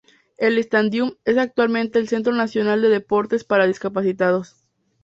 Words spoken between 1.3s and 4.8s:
actualmente el Centro Nacional de Deportes para Discapacitados.